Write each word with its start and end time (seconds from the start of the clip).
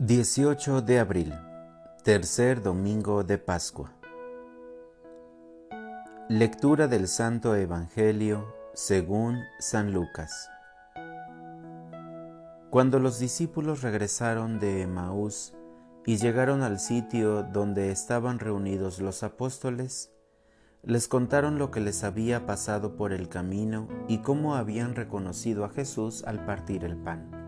18 0.00 0.82
de 0.82 1.00
abril, 1.00 1.34
tercer 2.04 2.62
domingo 2.62 3.24
de 3.24 3.36
Pascua. 3.36 3.92
Lectura 6.28 6.86
del 6.86 7.08
Santo 7.08 7.56
Evangelio 7.56 8.54
según 8.74 9.40
San 9.58 9.92
Lucas. 9.92 10.50
Cuando 12.70 13.00
los 13.00 13.18
discípulos 13.18 13.82
regresaron 13.82 14.60
de 14.60 14.82
Emaús 14.82 15.54
y 16.06 16.18
llegaron 16.18 16.62
al 16.62 16.78
sitio 16.78 17.42
donde 17.42 17.90
estaban 17.90 18.38
reunidos 18.38 19.00
los 19.00 19.24
apóstoles, 19.24 20.12
les 20.84 21.08
contaron 21.08 21.58
lo 21.58 21.72
que 21.72 21.80
les 21.80 22.04
había 22.04 22.46
pasado 22.46 22.94
por 22.94 23.12
el 23.12 23.28
camino 23.28 23.88
y 24.06 24.18
cómo 24.18 24.54
habían 24.54 24.94
reconocido 24.94 25.64
a 25.64 25.70
Jesús 25.70 26.22
al 26.22 26.46
partir 26.46 26.84
el 26.84 26.96
pan. 26.96 27.47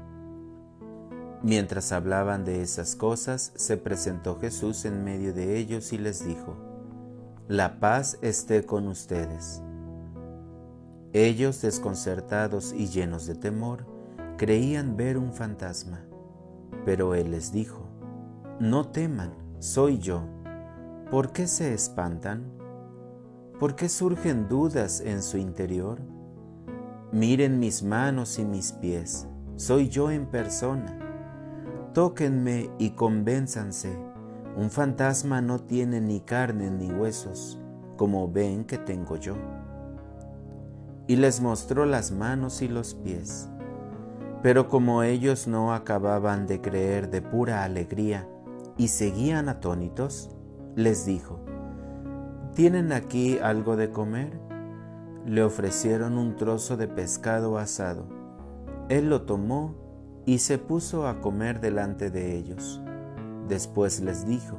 Mientras 1.43 1.93
hablaban 1.93 2.45
de 2.45 2.61
esas 2.61 2.97
cosas, 2.97 3.53
se 3.57 3.79
presentó 3.79 4.39
Jesús 4.39 4.85
en 4.85 5.05
medio 5.05 5.33
de 5.33 5.57
ellos 5.57 5.95
y 5.95 5.99
les 5.99 6.27
dijo, 6.27 6.55
La 7.49 7.81
paz 7.81 8.19
esté 8.21 8.67
con 8.67 8.87
ustedes. 8.89 9.63
Ellos, 11.15 11.63
desconcertados 11.63 12.75
y 12.75 12.89
llenos 12.89 13.27
de 13.27 13.37
temor, 13.37 13.87
creían 14.37 14.99
ver 14.99 15.17
un 15.17 15.33
fantasma, 15.33 16.05
pero 16.85 17.15
Él 17.15 17.31
les 17.31 17.53
dijo, 17.53 17.89
No 18.59 18.89
teman, 18.89 19.33
soy 19.61 19.99
yo. 19.99 20.23
¿Por 21.11 21.33
qué 21.33 21.47
se 21.47 21.73
espantan? 21.73 22.53
¿Por 23.59 23.77
qué 23.77 23.89
surgen 23.89 24.47
dudas 24.47 25.01
en 25.01 25.23
su 25.23 25.39
interior? 25.39 26.01
Miren 27.13 27.59
mis 27.59 27.83
manos 27.83 28.39
y 28.39 28.45
mis 28.45 28.73
pies, 28.73 29.27
soy 29.57 29.89
yo 29.89 30.11
en 30.11 30.27
persona 30.27 31.10
Tóquenme 31.93 32.71
y 32.79 32.91
convénzanse. 32.91 33.99
Un 34.57 34.71
fantasma 34.71 35.41
no 35.41 35.59
tiene 35.59 36.01
ni 36.01 36.21
carne 36.21 36.71
ni 36.71 36.89
huesos, 36.89 37.61
como 37.97 38.31
ven 38.31 38.65
que 38.65 38.79
tengo 38.79 39.17
yo. 39.17 39.35
Y 41.09 41.17
les 41.17 41.41
mostró 41.41 41.87
las 41.87 42.13
manos 42.13 42.63
y 42.63 42.69
los 42.69 42.95
pies. 42.95 43.49
Pero 44.41 44.69
como 44.69 45.03
ellos 45.03 45.49
no 45.49 45.75
acababan 45.75 46.47
de 46.47 46.61
creer 46.61 47.11
de 47.11 47.23
pura 47.23 47.65
alegría 47.65 48.29
y 48.77 48.87
seguían 48.87 49.49
atónitos, 49.49 50.31
les 50.77 51.05
dijo, 51.07 51.41
¿Tienen 52.55 52.93
aquí 52.93 53.39
algo 53.39 53.77
de 53.77 53.91
comer? 53.91 54.39
Le 55.27 55.43
ofrecieron 55.43 56.19
un 56.19 56.37
trozo 56.37 56.77
de 56.77 56.87
pescado 56.87 57.59
asado. 57.59 58.07
Él 58.89 59.11
lo 59.11 59.23
tomó 59.23 59.90
y 60.27 60.39
se 60.39 60.59
puso 60.59 61.07
a 61.07 61.21
comer 61.21 61.61
delante 61.61 62.11
de 62.11 62.37
ellos. 62.37 62.81
Después 63.49 64.01
les 64.01 64.27
dijo, 64.27 64.59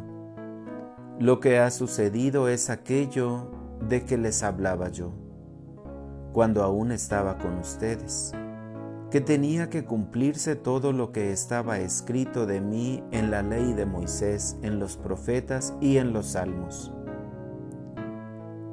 Lo 1.19 1.39
que 1.39 1.59
ha 1.59 1.71
sucedido 1.71 2.47
es 2.47 2.69
aquello 2.69 3.51
de 3.87 4.05
que 4.05 4.17
les 4.17 4.43
hablaba 4.43 4.89
yo, 4.89 5.13
cuando 6.33 6.63
aún 6.63 6.91
estaba 6.91 7.37
con 7.37 7.57
ustedes, 7.57 8.33
que 9.09 9.21
tenía 9.21 9.69
que 9.69 9.83
cumplirse 9.83 10.55
todo 10.55 10.93
lo 10.93 11.11
que 11.11 11.31
estaba 11.31 11.79
escrito 11.79 12.45
de 12.45 12.61
mí 12.61 13.03
en 13.11 13.31
la 13.31 13.43
ley 13.43 13.73
de 13.73 13.85
Moisés, 13.85 14.57
en 14.61 14.79
los 14.79 14.97
profetas 14.97 15.73
y 15.81 15.97
en 15.97 16.13
los 16.13 16.27
salmos. 16.27 16.93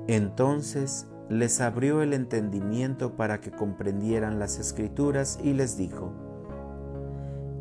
Entonces 0.06 1.06
les 1.28 1.60
abrió 1.60 2.02
el 2.02 2.14
entendimiento 2.14 3.16
para 3.16 3.40
que 3.40 3.50
comprendieran 3.50 4.38
las 4.38 4.58
escrituras 4.58 5.38
y 5.42 5.52
les 5.52 5.76
dijo, 5.76 6.27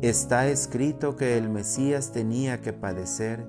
Está 0.00 0.46
escrito 0.46 1.16
que 1.16 1.36
el 1.36 1.48
Mesías 1.48 2.12
tenía 2.12 2.60
que 2.60 2.72
padecer 2.72 3.44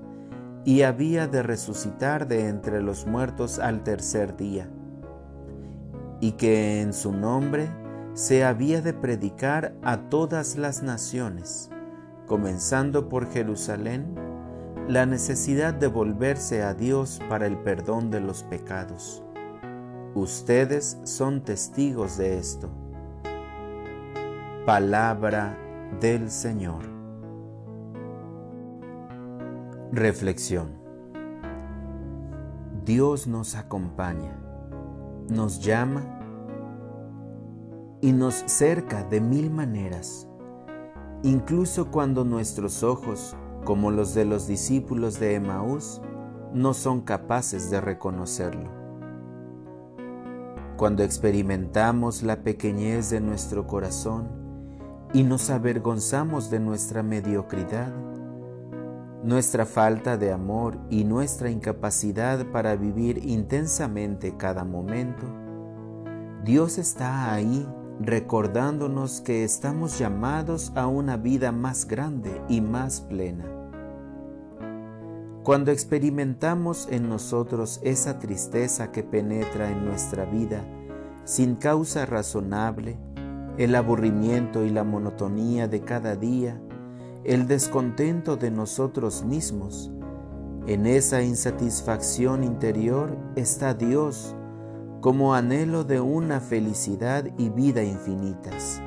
y 0.64 0.82
había 0.82 1.28
de 1.28 1.44
resucitar 1.44 2.26
de 2.26 2.48
entre 2.48 2.82
los 2.82 3.06
muertos 3.06 3.60
al 3.60 3.84
tercer 3.84 4.36
día, 4.36 4.68
y 6.20 6.32
que 6.32 6.80
en 6.80 6.92
su 6.92 7.12
nombre 7.12 7.70
se 8.14 8.44
había 8.44 8.82
de 8.82 8.92
predicar 8.92 9.74
a 9.84 10.08
todas 10.08 10.56
las 10.56 10.82
naciones, 10.82 11.70
comenzando 12.26 13.08
por 13.08 13.30
Jerusalén, 13.30 14.16
la 14.88 15.06
necesidad 15.06 15.72
de 15.72 15.86
volverse 15.86 16.64
a 16.64 16.74
Dios 16.74 17.20
para 17.28 17.46
el 17.46 17.58
perdón 17.58 18.10
de 18.10 18.18
los 18.18 18.42
pecados. 18.42 19.22
Ustedes 20.16 20.98
son 21.04 21.44
testigos 21.44 22.18
de 22.18 22.38
esto. 22.38 22.68
Palabra 24.66 25.56
del 25.98 26.30
Señor. 26.30 26.84
Reflexión. 29.92 30.78
Dios 32.84 33.26
nos 33.26 33.56
acompaña, 33.56 34.38
nos 35.28 35.60
llama 35.60 36.02
y 38.00 38.12
nos 38.12 38.34
cerca 38.46 39.02
de 39.04 39.20
mil 39.20 39.50
maneras, 39.50 40.28
incluso 41.22 41.90
cuando 41.90 42.24
nuestros 42.24 42.82
ojos, 42.82 43.36
como 43.64 43.90
los 43.90 44.14
de 44.14 44.24
los 44.24 44.46
discípulos 44.46 45.18
de 45.18 45.34
Emaús, 45.34 46.00
no 46.54 46.72
son 46.72 47.02
capaces 47.02 47.70
de 47.70 47.80
reconocerlo. 47.80 48.70
Cuando 50.76 51.02
experimentamos 51.02 52.22
la 52.22 52.42
pequeñez 52.42 53.10
de 53.10 53.20
nuestro 53.20 53.66
corazón, 53.66 54.39
y 55.12 55.24
nos 55.24 55.50
avergonzamos 55.50 56.50
de 56.50 56.60
nuestra 56.60 57.02
mediocridad, 57.02 57.92
nuestra 59.24 59.66
falta 59.66 60.16
de 60.16 60.32
amor 60.32 60.78
y 60.88 61.04
nuestra 61.04 61.50
incapacidad 61.50 62.46
para 62.46 62.76
vivir 62.76 63.24
intensamente 63.24 64.36
cada 64.36 64.64
momento, 64.64 65.26
Dios 66.44 66.78
está 66.78 67.32
ahí 67.32 67.68
recordándonos 68.00 69.20
que 69.20 69.44
estamos 69.44 69.98
llamados 69.98 70.72
a 70.74 70.86
una 70.86 71.16
vida 71.16 71.52
más 71.52 71.86
grande 71.86 72.40
y 72.48 72.60
más 72.60 73.02
plena. 73.02 73.44
Cuando 75.42 75.70
experimentamos 75.70 76.88
en 76.90 77.08
nosotros 77.08 77.80
esa 77.82 78.18
tristeza 78.18 78.90
que 78.92 79.02
penetra 79.02 79.70
en 79.70 79.84
nuestra 79.84 80.24
vida 80.24 80.64
sin 81.24 81.56
causa 81.56 82.06
razonable, 82.06 82.98
el 83.58 83.74
aburrimiento 83.74 84.64
y 84.64 84.70
la 84.70 84.84
monotonía 84.84 85.68
de 85.68 85.82
cada 85.82 86.16
día, 86.16 86.60
el 87.24 87.46
descontento 87.46 88.36
de 88.36 88.50
nosotros 88.50 89.24
mismos. 89.24 89.90
En 90.66 90.86
esa 90.86 91.22
insatisfacción 91.22 92.44
interior 92.44 93.16
está 93.36 93.74
Dios 93.74 94.34
como 95.00 95.34
anhelo 95.34 95.84
de 95.84 96.00
una 96.00 96.40
felicidad 96.40 97.24
y 97.38 97.48
vida 97.48 97.82
infinitas. 97.82 98.80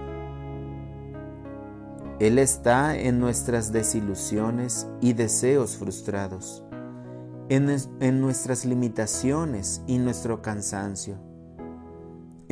Él 2.19 2.38
está 2.38 2.96
en 2.97 3.19
nuestras 3.19 3.72
desilusiones 3.72 4.88
y 5.02 5.13
deseos 5.13 5.75
frustrados, 5.75 6.63
en, 7.50 7.75
en 8.00 8.22
nuestras 8.22 8.66
limitaciones 8.66 9.81
y 9.88 9.97
nuestro 9.97 10.41
cansancio 10.41 11.32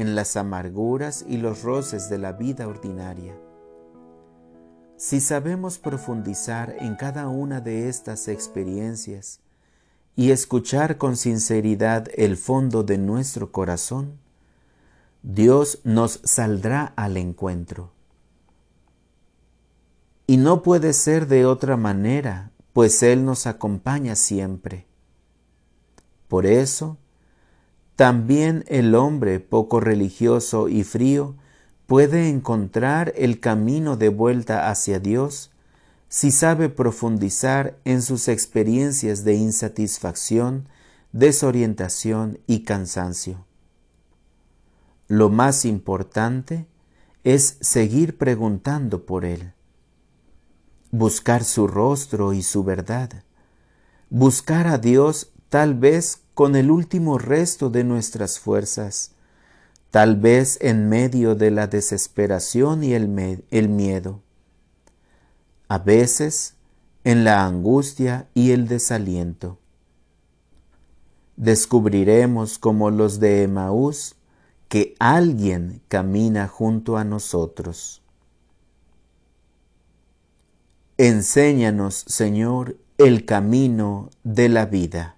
en 0.02 0.16
las 0.16 0.36
amarguras 0.36 1.24
y 1.28 1.38
los 1.38 1.62
roces 1.62 2.10
de 2.10 2.18
la 2.18 2.34
vida 2.34 2.68
ordinaria. 2.68 3.38
Si 4.98 5.20
sabemos 5.20 5.78
profundizar 5.78 6.76
en 6.80 6.96
cada 6.96 7.28
una 7.28 7.62
de 7.62 7.88
estas 7.88 8.28
experiencias 8.28 9.40
y 10.16 10.32
escuchar 10.32 10.98
con 10.98 11.16
sinceridad 11.16 12.08
el 12.16 12.36
fondo 12.36 12.84
de 12.84 12.98
nuestro 12.98 13.52
corazón, 13.52 14.20
Dios 15.24 15.80
nos 15.84 16.20
saldrá 16.24 16.94
al 16.96 17.18
encuentro. 17.18 17.92
Y 20.28 20.38
no 20.38 20.64
puede 20.64 20.94
ser 20.94 21.28
de 21.28 21.46
otra 21.46 21.78
manera, 21.78 22.52
pues 22.74 23.04
Él 23.04 23.24
nos 23.26 23.47
acompaña 23.47 24.16
siempre. 24.16 24.88
Por 26.28 26.46
eso, 26.46 26.97
también 28.02 28.66
el 28.68 28.96
hombre 28.96 29.40
poco 29.40 29.80
religioso 29.80 30.70
y 30.70 30.84
frío 30.84 31.36
puede 31.86 32.30
encontrar 32.30 33.14
el 33.16 33.40
camino 33.40 33.96
de 33.96 34.09
vuelta 34.09 34.72
hacia 34.72 35.00
Dios 35.00 35.52
si 36.09 36.32
sabe 36.32 36.70
profundizar 36.70 37.78
en 37.86 38.02
sus 38.02 38.28
experiencias 38.28 39.24
de 39.24 39.36
insatisfacción, 39.36 40.68
desorientación 41.12 42.40
y 42.48 42.64
cansancio. 42.64 43.46
Lo 45.08 45.30
más 45.30 45.64
importante 45.64 46.66
es 47.24 47.58
seguir 47.62 48.18
preguntando 48.18 49.06
por 49.06 49.26
Él, 49.26 49.54
buscar 50.90 51.44
su 51.44 51.68
rostro 51.68 52.34
y 52.34 52.42
su 52.42 52.64
verdad, 52.64 53.26
buscar 54.09 54.66
a 54.66 54.80
Dios 54.80 55.34
tal 55.50 55.76
vez 55.76 56.21
con 56.34 56.56
el 56.56 56.72
último 56.72 57.18
resto 57.18 57.70
de 57.70 57.84
nuestras 57.84 58.40
fuerzas, 58.40 59.12
tal 59.92 60.16
vez 60.16 60.58
en 60.62 60.88
medio 60.88 61.36
de 61.36 61.52
la 61.52 61.68
desesperación 61.68 62.84
y 62.84 62.94
el, 62.94 63.08
miedo. 63.10 64.22
A 65.68 65.78
veces 65.78 66.56
en 67.04 67.24
la 67.24 67.46
angustia 67.46 68.28
y 68.34 68.52
el 68.52 68.68
desaliento. 68.68 69.58
Descubriremos 71.36 72.60
como 72.60 72.92
los 72.92 73.20
de 73.20 73.44
Emaús 73.44 74.16
que 74.70 74.96
alguien 75.00 75.82
camina 75.88 76.48
junto 76.48 76.98
a 76.98 77.04
nosotros. 77.04 78.02
Enséñanos, 80.98 82.06
Señor, 82.08 82.78
el 82.98 83.26
camino 83.26 84.12
de 84.24 84.50
la 84.50 84.68
vida. 84.68 85.18